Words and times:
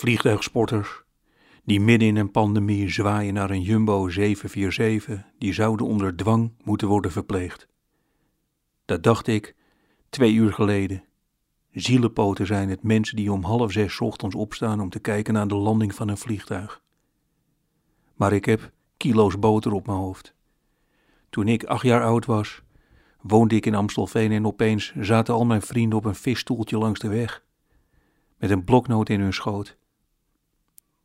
Vliegtuigsporters 0.00 1.02
die 1.64 1.80
midden 1.80 2.08
in 2.08 2.16
een 2.16 2.30
pandemie 2.30 2.88
zwaaien 2.88 3.34
naar 3.34 3.50
een 3.50 3.62
Jumbo 3.62 4.08
747, 4.08 5.24
die 5.38 5.52
zouden 5.52 5.86
onder 5.86 6.16
dwang 6.16 6.52
moeten 6.64 6.88
worden 6.88 7.12
verpleegd. 7.12 7.68
Dat 8.84 9.02
dacht 9.02 9.26
ik 9.26 9.54
twee 10.10 10.32
uur 10.32 10.52
geleden. 10.52 11.04
Zielepoten 11.72 12.46
zijn 12.46 12.68
het 12.68 12.82
mensen 12.82 13.16
die 13.16 13.32
om 13.32 13.42
half 13.42 13.72
zes 13.72 14.00
ochtends 14.00 14.34
opstaan 14.34 14.80
om 14.80 14.90
te 14.90 14.98
kijken 14.98 15.34
naar 15.34 15.48
de 15.48 15.54
landing 15.54 15.94
van 15.94 16.08
een 16.08 16.18
vliegtuig. 16.18 16.82
Maar 18.14 18.32
ik 18.32 18.44
heb 18.44 18.70
kilo's 18.96 19.38
boter 19.38 19.72
op 19.72 19.86
mijn 19.86 19.98
hoofd. 19.98 20.34
Toen 21.30 21.48
ik 21.48 21.64
acht 21.64 21.84
jaar 21.84 22.04
oud 22.04 22.26
was, 22.26 22.62
woonde 23.20 23.54
ik 23.54 23.66
in 23.66 23.74
Amstelveen 23.74 24.32
en 24.32 24.46
opeens 24.46 24.94
zaten 25.00 25.34
al 25.34 25.44
mijn 25.44 25.62
vrienden 25.62 25.98
op 25.98 26.04
een 26.04 26.14
visstoeltje 26.14 26.78
langs 26.78 27.00
de 27.00 27.08
weg, 27.08 27.44
met 28.36 28.50
een 28.50 28.64
bloknoot 28.64 29.08
in 29.08 29.20
hun 29.20 29.32
schoot. 29.32 29.78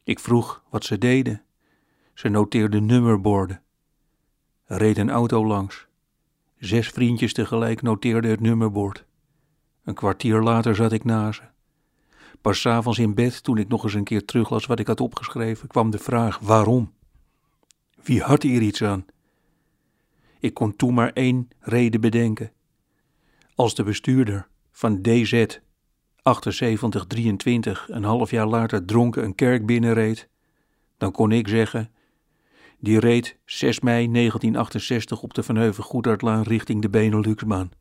Ik 0.06 0.20
vroeg 0.20 0.64
wat 0.70 0.84
ze 0.84 0.98
deden. 0.98 1.44
Ze 2.14 2.30
noteerden 2.30 2.86
nummerborden. 2.86 3.62
Er 4.66 4.78
reed 4.78 4.98
een 4.98 5.10
auto 5.10 5.46
langs. 5.46 5.88
Zes 6.58 6.90
vriendjes 6.90 7.34
tegelijk 7.34 7.82
noteerden 7.82 8.32
het 8.32 8.40
nummerbord. 8.40 9.06
Een 9.84 9.94
kwartier 9.94 10.42
later 10.42 10.76
zat 10.76 10.92
ik 10.92 11.04
na 11.04 11.32
ze. 11.32 11.42
Pas 12.42 12.62
s 12.62 12.66
avonds 12.66 13.00
in 13.00 13.14
bed, 13.14 13.44
toen 13.44 13.58
ik 13.58 13.68
nog 13.68 13.84
eens 13.84 13.94
een 13.94 14.04
keer 14.04 14.26
teruglas 14.26 14.66
wat 14.66 14.80
ik 14.80 14.88
had 14.88 15.00
opgeschreven, 15.00 15.68
kwam 15.68 15.90
de 15.90 16.00
vraag 16.00 16.40
waarom. 16.40 16.94
Wie 18.04 18.22
had 18.22 18.44
hier 18.44 18.62
iets 18.62 18.84
aan? 18.84 19.06
Ik 20.40 20.54
kon 20.54 20.76
toen 20.76 20.94
maar 20.94 21.14
één 21.14 21.50
reden 21.60 22.02
bedenken. 22.02 22.52
Als 23.56 23.76
de 23.76 23.84
bestuurder 23.84 24.48
van 24.72 25.02
DZ 25.02 25.46
7823 26.34 27.88
een 27.90 28.04
half 28.04 28.32
jaar 28.32 28.48
later 28.48 28.86
dronken 28.86 29.24
een 29.24 29.36
kerk 29.36 29.66
binnenreed, 29.66 30.30
dan 30.98 31.12
kon 31.12 31.32
ik 31.32 31.48
zeggen: 31.48 31.92
die 32.80 33.00
reed 33.00 33.38
6 33.46 33.80
mei 33.80 34.12
1968 34.12 35.22
op 35.22 35.34
de 35.34 35.44
Van 35.44 35.56
Heuven 35.56 35.84
Goedartlaan 35.84 36.42
richting 36.42 36.82
de 36.82 36.90
Beneluxbaan. 36.90 37.72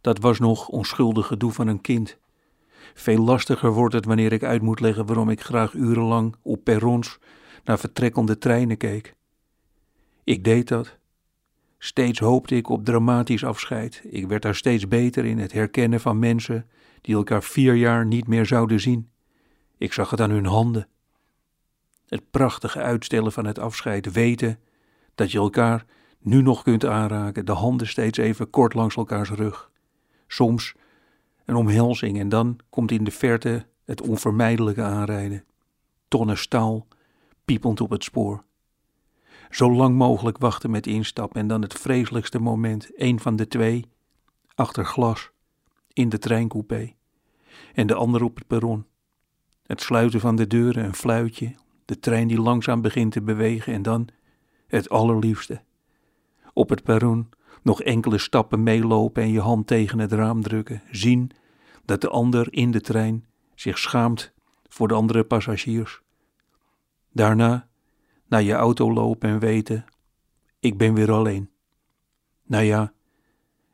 Dat 0.00 0.18
was 0.18 0.38
nog 0.38 0.68
onschuldig 0.68 1.26
gedoe 1.26 1.52
van 1.52 1.66
een 1.66 1.80
kind. 1.80 2.18
Veel 2.94 3.22
lastiger 3.22 3.72
wordt 3.72 3.94
het 3.94 4.04
wanneer 4.04 4.32
ik 4.32 4.42
uit 4.42 4.62
moet 4.62 4.80
leggen 4.80 5.06
waarom 5.06 5.30
ik 5.30 5.40
graag 5.40 5.72
urenlang 5.72 6.36
op 6.42 6.64
perrons 6.64 7.18
naar 7.64 7.78
vertrekkende 7.78 8.38
treinen 8.38 8.76
keek. 8.76 9.14
Ik 10.24 10.44
deed 10.44 10.68
dat. 10.68 10.98
Steeds 11.78 12.18
hoopte 12.18 12.56
ik 12.56 12.68
op 12.68 12.84
dramatisch 12.84 13.44
afscheid. 13.44 14.02
Ik 14.10 14.26
werd 14.26 14.42
daar 14.42 14.54
steeds 14.54 14.88
beter 14.88 15.24
in 15.24 15.38
het 15.38 15.52
herkennen 15.52 16.00
van 16.00 16.18
mensen 16.18 16.66
die 17.00 17.14
elkaar 17.14 17.42
vier 17.42 17.74
jaar 17.74 18.06
niet 18.06 18.26
meer 18.26 18.46
zouden 18.46 18.80
zien. 18.80 19.10
Ik 19.78 19.92
zag 19.92 20.10
het 20.10 20.20
aan 20.20 20.30
hun 20.30 20.46
handen. 20.46 20.88
Het 22.06 22.30
prachtige 22.30 22.80
uitstellen 22.80 23.32
van 23.32 23.46
het 23.46 23.58
afscheid, 23.58 24.12
weten 24.12 24.58
dat 25.14 25.32
je 25.32 25.38
elkaar 25.38 25.84
nu 26.18 26.42
nog 26.42 26.62
kunt 26.62 26.84
aanraken, 26.84 27.46
de 27.46 27.52
handen 27.52 27.86
steeds 27.86 28.18
even 28.18 28.50
kort 28.50 28.74
langs 28.74 28.96
elkaars 28.96 29.30
rug. 29.30 29.70
Soms 30.26 30.74
een 31.44 31.54
omhelzing 31.54 32.18
en 32.18 32.28
dan 32.28 32.58
komt 32.70 32.90
in 32.90 33.04
de 33.04 33.10
verte 33.10 33.66
het 33.84 34.00
onvermijdelijke 34.00 34.82
aanrijden. 34.82 35.44
Tonnen 36.08 36.38
staal, 36.38 36.86
piepend 37.44 37.80
op 37.80 37.90
het 37.90 38.04
spoor. 38.04 38.44
Zo 39.50 39.72
lang 39.72 39.96
mogelijk 39.96 40.38
wachten 40.38 40.70
met 40.70 40.86
instap 40.86 41.36
en 41.36 41.46
dan 41.46 41.62
het 41.62 41.74
vreselijkste 41.74 42.38
moment, 42.38 42.90
een 42.94 43.20
van 43.20 43.36
de 43.36 43.48
twee, 43.48 43.84
achter 44.54 44.84
glas, 44.84 45.30
in 45.92 46.08
de 46.08 46.18
treincoupé 46.18 46.94
en 47.74 47.86
de 47.86 47.94
ander 47.94 48.22
op 48.22 48.36
het 48.36 48.46
perron. 48.46 48.86
Het 49.66 49.80
sluiten 49.80 50.20
van 50.20 50.36
de 50.36 50.46
deuren, 50.46 50.84
een 50.84 50.94
fluitje, 50.94 51.54
de 51.84 51.98
trein 51.98 52.28
die 52.28 52.40
langzaam 52.40 52.80
begint 52.80 53.12
te 53.12 53.22
bewegen 53.22 53.72
en 53.72 53.82
dan 53.82 54.08
het 54.66 54.88
allerliefste. 54.88 55.62
Op 56.52 56.68
het 56.68 56.82
perron 56.82 57.28
nog 57.62 57.82
enkele 57.82 58.18
stappen 58.18 58.62
meelopen 58.62 59.22
en 59.22 59.30
je 59.30 59.40
hand 59.40 59.66
tegen 59.66 59.98
het 59.98 60.12
raam 60.12 60.42
drukken, 60.42 60.82
zien 60.90 61.30
dat 61.84 62.00
de 62.00 62.08
ander 62.08 62.52
in 62.52 62.70
de 62.70 62.80
trein 62.80 63.26
zich 63.54 63.78
schaamt 63.78 64.32
voor 64.68 64.88
de 64.88 64.94
andere 64.94 65.24
passagiers. 65.24 66.00
Daarna 67.12 67.68
naar 68.28 68.42
je 68.42 68.52
auto 68.52 68.92
lopen 68.92 69.28
en 69.28 69.38
weten, 69.38 69.84
ik 70.60 70.78
ben 70.78 70.94
weer 70.94 71.12
alleen. 71.12 71.50
Nou 72.42 72.64
ja, 72.64 72.92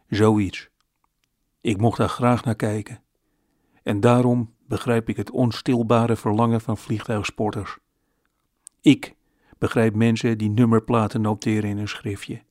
zoiets. 0.09 0.71
Ik 1.61 1.81
mocht 1.81 1.99
daar 1.99 2.09
graag 2.09 2.45
naar 2.45 2.57
kijken. 2.57 3.03
En 3.83 4.01
daarom 4.01 4.55
begrijp 4.67 5.09
ik 5.09 5.17
het 5.17 5.31
onstilbare 5.31 6.17
verlangen 6.17 6.61
van 6.61 6.79
vliegtuigsporters. 6.79 7.79
Ik 8.81 9.15
begrijp 9.59 9.95
mensen 9.95 10.39
die 10.39 10.51
nummerplaten 10.51 11.21
noteren 11.21 11.71
in 11.71 11.79
een 11.79 11.89
schriftje. 11.89 12.43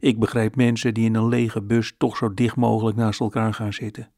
Ik 0.00 0.18
begrijp 0.18 0.56
mensen 0.56 0.94
die 0.94 1.04
in 1.04 1.14
een 1.14 1.28
lege 1.28 1.62
bus 1.62 1.94
toch 1.98 2.16
zo 2.16 2.34
dicht 2.34 2.56
mogelijk 2.56 2.96
naast 2.96 3.20
elkaar 3.20 3.54
gaan 3.54 3.72
zitten. 3.72 4.12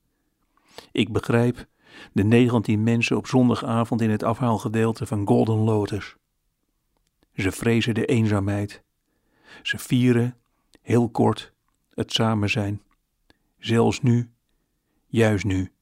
Ik 0.93 1.12
begrijp 1.12 1.66
de 2.12 2.25
19 2.25 2.83
mensen 2.83 3.16
op 3.16 3.27
zondagavond 3.27 4.00
in 4.00 4.10
het 4.10 4.22
afhaalgedeelte 4.22 5.06
van 5.06 5.27
Golden 5.27 5.59
Lotus. 5.59 6.16
Ze 7.34 7.53
vrezen 7.53 7.95
de 7.95 8.06
eenzaamheid. 8.06 8.83
Ze 9.62 9.78
vieren, 9.78 10.37
heel 10.83 11.09
kort, 11.09 11.53
het 11.95 12.12
samen 12.12 12.50
zijn. 12.50 12.83
Zelfs 13.59 14.03
nu, 14.03 14.31
juist 15.06 15.45
nu. 15.45 15.74